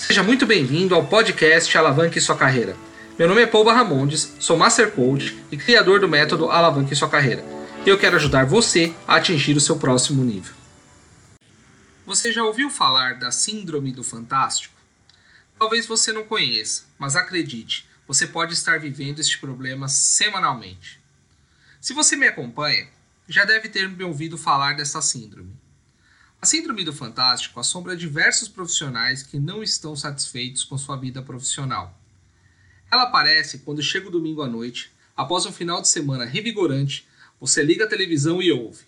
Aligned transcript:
Seja 0.00 0.22
muito 0.22 0.46
bem-vindo 0.46 0.94
ao 0.94 1.06
podcast 1.06 1.76
Alavanque 1.76 2.20
Sua 2.22 2.34
Carreira. 2.34 2.74
Meu 3.18 3.28
nome 3.28 3.42
é 3.42 3.46
Paul 3.46 3.66
Ramondes, 3.66 4.34
sou 4.40 4.56
Master 4.56 4.90
Coach 4.92 5.38
e 5.52 5.58
criador 5.58 6.00
do 6.00 6.08
método 6.08 6.50
Alavanque 6.50 6.96
Sua 6.96 7.08
Carreira. 7.08 7.44
E 7.84 7.88
eu 7.90 7.98
quero 7.98 8.16
ajudar 8.16 8.46
você 8.46 8.94
a 9.06 9.16
atingir 9.16 9.56
o 9.56 9.60
seu 9.60 9.78
próximo 9.78 10.24
nível. 10.24 10.54
Você 12.06 12.32
já 12.32 12.42
ouviu 12.42 12.70
falar 12.70 13.18
da 13.18 13.30
Síndrome 13.30 13.92
do 13.92 14.02
Fantástico? 14.02 14.74
Talvez 15.58 15.86
você 15.86 16.12
não 16.12 16.24
conheça, 16.24 16.84
mas 16.98 17.14
acredite, 17.14 17.86
você 18.08 18.26
pode 18.26 18.54
estar 18.54 18.80
vivendo 18.80 19.20
este 19.20 19.38
problema 19.38 19.86
semanalmente. 19.86 20.98
Se 21.78 21.92
você 21.92 22.16
me 22.16 22.26
acompanha, 22.26 22.88
já 23.28 23.44
deve 23.44 23.68
ter 23.68 23.86
me 23.88 24.02
ouvido 24.02 24.38
falar 24.38 24.74
dessa 24.74 25.02
síndrome. 25.02 25.59
A 26.42 26.46
Síndrome 26.46 26.84
do 26.84 26.92
Fantástico 26.94 27.60
assombra 27.60 27.94
diversos 27.94 28.48
profissionais 28.48 29.22
que 29.22 29.38
não 29.38 29.62
estão 29.62 29.94
satisfeitos 29.94 30.64
com 30.64 30.78
sua 30.78 30.96
vida 30.96 31.20
profissional. 31.20 31.94
Ela 32.90 33.02
aparece 33.02 33.58
quando 33.58 33.82
chega 33.82 34.08
o 34.08 34.10
domingo 34.10 34.40
à 34.40 34.48
noite, 34.48 34.90
após 35.14 35.44
um 35.44 35.52
final 35.52 35.82
de 35.82 35.88
semana 35.90 36.24
revigorante, 36.24 37.06
você 37.38 37.62
liga 37.62 37.84
a 37.84 37.88
televisão 37.88 38.40
e 38.40 38.50
ouve. 38.50 38.86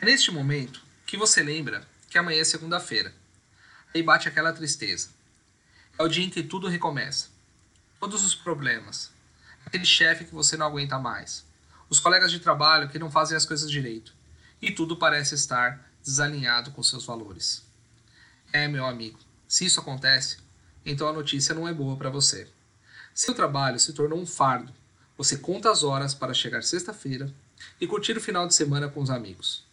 É 0.00 0.06
neste 0.06 0.30
momento 0.30 0.82
que 1.04 1.18
você 1.18 1.42
lembra 1.42 1.86
que 2.08 2.16
amanhã 2.16 2.40
é 2.40 2.44
segunda-feira. 2.44 3.12
Aí 3.94 4.02
bate 4.02 4.28
aquela 4.28 4.50
tristeza. 4.50 5.10
É 5.98 6.02
o 6.02 6.08
dia 6.08 6.24
em 6.24 6.30
que 6.30 6.42
tudo 6.42 6.68
recomeça. 6.68 7.28
Todos 8.00 8.24
os 8.24 8.34
problemas, 8.34 9.12
aquele 9.64 9.84
chefe 9.84 10.24
que 10.24 10.34
você 10.34 10.56
não 10.56 10.66
aguenta 10.66 10.98
mais, 10.98 11.44
os 11.88 12.00
colegas 12.00 12.30
de 12.30 12.40
trabalho 12.40 12.88
que 12.88 12.98
não 12.98 13.10
fazem 13.10 13.36
as 13.36 13.46
coisas 13.46 13.70
direito, 13.70 14.14
e 14.60 14.70
tudo 14.70 14.96
parece 14.96 15.34
estar 15.34 15.90
desalinhado 16.02 16.70
com 16.70 16.82
seus 16.82 17.04
valores. 17.04 17.64
É, 18.52 18.68
meu 18.68 18.84
amigo, 18.84 19.18
se 19.48 19.64
isso 19.64 19.80
acontece, 19.80 20.38
então 20.84 21.08
a 21.08 21.12
notícia 21.12 21.54
não 21.54 21.66
é 21.68 21.72
boa 21.72 21.96
para 21.96 22.10
você. 22.10 22.48
Seu 23.14 23.34
trabalho 23.34 23.78
se 23.78 23.92
tornou 23.92 24.18
um 24.18 24.26
fardo. 24.26 24.72
Você 25.16 25.36
conta 25.36 25.70
as 25.70 25.82
horas 25.82 26.14
para 26.14 26.32
chegar 26.32 26.62
sexta-feira 26.62 27.32
e 27.80 27.86
curtir 27.86 28.16
o 28.16 28.20
final 28.20 28.46
de 28.46 28.54
semana 28.54 28.88
com 28.88 29.00
os 29.00 29.10
amigos. 29.10 29.66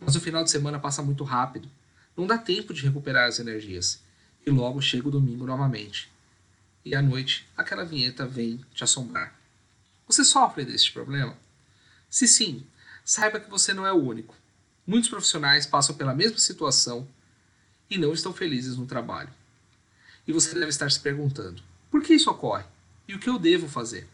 Mas 0.00 0.14
o 0.16 0.20
final 0.20 0.44
de 0.44 0.50
semana 0.50 0.78
passa 0.78 1.02
muito 1.02 1.24
rápido. 1.24 1.70
Não 2.16 2.26
dá 2.26 2.36
tempo 2.36 2.74
de 2.74 2.82
recuperar 2.82 3.26
as 3.26 3.38
energias. 3.38 4.02
E 4.44 4.50
logo 4.50 4.82
chega 4.82 5.08
o 5.08 5.10
domingo 5.10 5.46
novamente 5.46 6.10
e 6.88 6.94
à 6.94 7.02
noite 7.02 7.46
aquela 7.54 7.84
vinheta 7.84 8.26
vem 8.26 8.64
te 8.74 8.82
assombrar. 8.82 9.38
Você 10.06 10.24
sofre 10.24 10.64
deste 10.64 10.90
problema? 10.90 11.36
Se 12.08 12.26
sim, 12.26 12.66
saiba 13.04 13.38
que 13.38 13.50
você 13.50 13.74
não 13.74 13.86
é 13.86 13.92
o 13.92 14.02
único. 14.02 14.34
Muitos 14.86 15.10
profissionais 15.10 15.66
passam 15.66 15.94
pela 15.94 16.14
mesma 16.14 16.38
situação 16.38 17.06
e 17.90 17.98
não 17.98 18.14
estão 18.14 18.32
felizes 18.32 18.78
no 18.78 18.86
trabalho. 18.86 19.28
E 20.26 20.32
você 20.32 20.54
deve 20.54 20.70
estar 20.70 20.90
se 20.90 20.98
perguntando: 20.98 21.62
por 21.90 22.02
que 22.02 22.14
isso 22.14 22.30
ocorre? 22.30 22.64
E 23.06 23.14
o 23.14 23.18
que 23.18 23.28
eu 23.28 23.38
devo 23.38 23.68
fazer? 23.68 24.08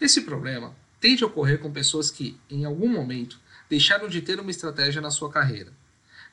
Esse 0.00 0.22
problema 0.22 0.74
tende 1.00 1.22
a 1.22 1.28
ocorrer 1.28 1.60
com 1.60 1.72
pessoas 1.72 2.10
que, 2.10 2.36
em 2.50 2.64
algum 2.64 2.88
momento, 2.88 3.38
deixaram 3.70 4.08
de 4.08 4.20
ter 4.20 4.40
uma 4.40 4.50
estratégia 4.50 5.00
na 5.00 5.12
sua 5.12 5.30
carreira, 5.30 5.72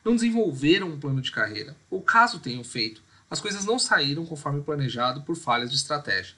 não 0.03 0.16
desenvolveram 0.16 0.89
um 0.89 0.99
plano 0.99 1.21
de 1.21 1.31
carreira, 1.31 1.75
ou 1.89 2.01
caso 2.01 2.39
tenham 2.39 2.63
feito, 2.63 3.03
as 3.36 3.41
coisas 3.41 3.66
não 3.66 3.78
saíram 3.78 4.25
conforme 4.25 4.61
planejado 4.61 5.22
por 5.23 5.36
falhas 5.36 5.69
de 5.69 5.75
estratégia. 5.75 6.36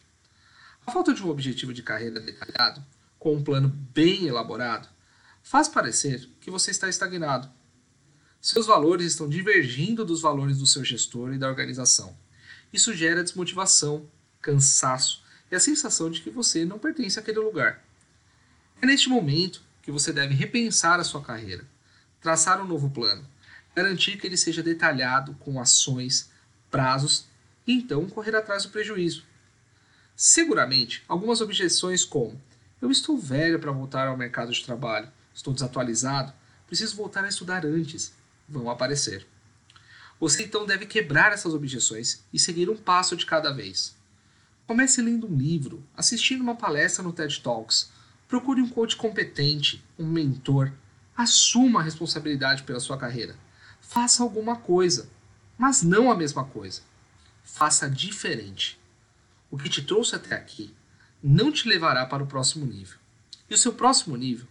A 0.84 0.92
falta 0.92 1.14
de 1.14 1.24
um 1.24 1.30
objetivo 1.30 1.72
de 1.72 1.84
carreira 1.84 2.20
detalhado, 2.20 2.84
com 3.20 3.36
um 3.36 3.44
plano 3.44 3.70
bem 3.70 4.26
elaborado, 4.26 4.90
faz 5.44 5.68
parecer 5.68 6.28
que 6.42 6.50
você 6.50 6.72
está 6.72 6.90
estagnado. 6.90 7.52
Seus 8.42 8.66
valores 8.66 9.06
estão 9.06 9.30
divergindo 9.30 10.04
dos 10.04 10.22
valores 10.22 10.58
do 10.58 10.66
seu 10.66 10.84
gestor 10.84 11.34
e 11.34 11.38
da 11.38 11.48
organização. 11.48 12.18
Isso 12.74 12.96
gera 12.96 13.24
desmotivação, 13.24 14.10
cansaço 14.42 15.24
e 15.52 15.56
a 15.56 15.60
sensação 15.60 16.10
de 16.10 16.22
que 16.22 16.32
você 16.32 16.66
não 16.66 16.80
pertence 16.80 17.20
àquele 17.20 17.38
lugar. 17.38 17.86
É 18.82 18.88
neste 18.88 19.08
momento 19.08 19.62
que 19.84 19.92
você 19.92 20.12
deve 20.12 20.34
repensar 20.34 21.00
a 21.00 21.04
sua 21.04 21.22
carreira, 21.22 21.64
traçar 22.20 22.60
um 22.60 22.68
novo 22.68 22.90
plano, 22.90 23.24
garantir 23.76 24.18
que 24.18 24.26
ele 24.26 24.36
seja 24.36 24.64
detalhado 24.64 25.36
com 25.36 25.62
ações, 25.62 26.32
prazos 26.70 27.26
e 27.66 27.74
então 27.74 28.08
correr 28.08 28.36
atrás 28.36 28.64
do 28.64 28.70
prejuízo. 28.70 29.24
Seguramente, 30.16 31.04
algumas 31.08 31.42
objeções 31.42 32.04
como 32.04 32.42
eu 32.82 32.92
estou 32.92 33.18
velho 33.18 33.60
para 33.60 33.72
voltar 33.72 34.08
ao 34.08 34.18
mercado 34.18 34.52
de 34.52 34.64
trabalho, 34.64 35.12
estou 35.34 35.54
desatualizado, 35.54 36.32
preciso 36.68 36.96
voltar 36.96 37.24
a 37.24 37.28
estudar 37.28 37.66
antes, 37.66 38.14
vão 38.48 38.70
aparecer. 38.70 39.26
Você 40.20 40.44
então 40.44 40.66
deve 40.66 40.86
quebrar 40.86 41.32
essas 41.32 41.54
objeções 41.54 42.24
e 42.32 42.40
seguir 42.40 42.70
um 42.70 42.78
passo 42.78 43.16
de 43.16 43.26
cada 43.26 43.52
vez. 43.52 43.96
Comece 44.66 45.02
lendo 45.02 45.28
um 45.28 45.38
livro, 45.38 45.84
assistindo 45.96 46.42
uma 46.42 46.56
palestra 46.56 47.04
no 47.04 47.14
TED 47.14 47.42
Talks, 47.42 47.92
procure 48.28 48.62
um 48.62 48.70
coach 48.70 48.96
competente, 48.96 49.84
um 49.98 50.06
mentor, 50.06 50.72
assuma 51.16 51.80
a 51.80 51.84
responsabilidade 51.84 52.64
pela 52.64 52.80
sua 52.80 52.98
carreira. 52.98 53.36
Faça 53.82 54.22
alguma 54.22 54.58
coisa 54.58 55.10
mas 55.58 55.82
não 55.82 56.12
a 56.12 56.16
mesma 56.16 56.46
coisa. 56.46 56.82
Faça 57.44 57.90
diferente. 57.90 58.80
O 59.50 59.58
que 59.58 59.70
te 59.70 59.82
trouxe 59.82 60.16
até 60.16 60.36
aqui 60.36 60.74
não 61.24 61.52
te 61.52 61.68
levará 61.68 62.06
para 62.06 62.24
o 62.24 62.28
próximo 62.28 62.66
nível. 62.66 62.98
E 63.50 63.54
o 63.54 63.58
seu 63.58 63.74
próximo 63.74 64.16
nível 64.16 64.46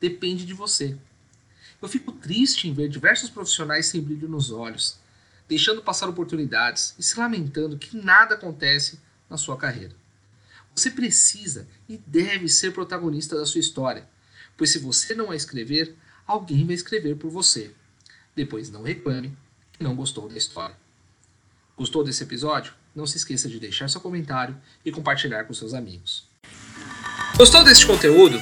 depende 0.00 0.44
de 0.44 0.54
você. 0.54 0.96
Eu 1.80 1.88
fico 1.88 2.12
triste 2.12 2.68
em 2.68 2.72
ver 2.72 2.88
diversos 2.88 3.28
profissionais 3.28 3.86
sem 3.86 4.00
brilho 4.00 4.28
nos 4.28 4.50
olhos, 4.50 4.98
deixando 5.48 5.82
passar 5.82 6.08
oportunidades 6.08 6.94
e 6.98 7.02
se 7.02 7.18
lamentando 7.18 7.78
que 7.78 7.96
nada 7.96 8.34
acontece 8.34 9.00
na 9.28 9.36
sua 9.36 9.56
carreira. 9.56 9.94
Você 10.74 10.90
precisa 10.90 11.68
e 11.88 11.96
deve 12.06 12.48
ser 12.48 12.72
protagonista 12.72 13.36
da 13.36 13.46
sua 13.46 13.60
história, 13.60 14.08
pois 14.56 14.70
se 14.70 14.78
você 14.78 15.14
não 15.14 15.30
a 15.30 15.36
escrever, 15.36 15.96
alguém 16.26 16.66
vai 16.66 16.74
escrever 16.74 17.16
por 17.16 17.30
você. 17.30 17.72
Depois 18.34 18.70
não 18.70 18.82
reclame 18.82 19.36
não 19.78 19.94
gostou 19.94 20.28
da 20.28 20.36
história. 20.36 20.74
Gostou 21.76 22.04
desse 22.04 22.22
episódio? 22.22 22.72
Não 22.94 23.06
se 23.06 23.16
esqueça 23.16 23.48
de 23.48 23.58
deixar 23.58 23.88
seu 23.88 24.00
comentário 24.00 24.56
e 24.84 24.92
compartilhar 24.92 25.44
com 25.44 25.52
seus 25.52 25.74
amigos. 25.74 26.28
Gostou 27.36 27.64
deste 27.64 27.86
conteúdo? 27.86 28.40